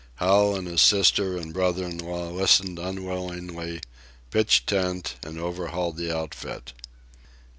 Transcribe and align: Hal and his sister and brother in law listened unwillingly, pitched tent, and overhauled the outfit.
Hal 0.15 0.55
and 0.55 0.67
his 0.67 0.81
sister 0.81 1.37
and 1.37 1.53
brother 1.53 1.85
in 1.85 1.99
law 1.99 2.29
listened 2.31 2.79
unwillingly, 2.79 3.81
pitched 4.31 4.65
tent, 4.65 5.13
and 5.23 5.37
overhauled 5.37 5.97
the 5.97 6.11
outfit. 6.11 6.73